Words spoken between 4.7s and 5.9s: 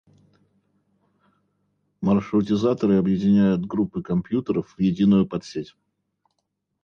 в единую подсеть